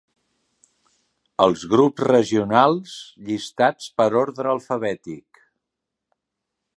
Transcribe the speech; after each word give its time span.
Els 1.45 1.65
grups 1.73 2.05
regionals 2.09 2.95
llistats 3.27 3.93
per 4.01 4.09
ordre 4.25 4.51
alfabètic. 4.55 5.43